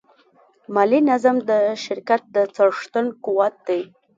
مالي 0.73 0.99
نظم 1.09 1.35
د 1.49 1.51
شرکت 1.83 2.21
د 2.35 2.37
څښتن 2.55 3.05
قوت 3.25 3.55
دی. 3.67 3.81